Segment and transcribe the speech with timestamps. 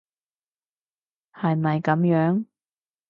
[1.31, 2.45] 係咪噉樣？